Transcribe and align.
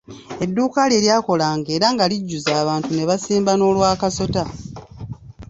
Edduuka 0.43 0.81
lye 0.89 1.03
lyakolanga 1.05 1.69
era 1.77 1.87
nga 1.93 2.05
lijjuza 2.11 2.51
abantu 2.61 2.89
ne 2.93 3.03
basimba 3.09 3.51
n'olw'akasota. 3.55 4.43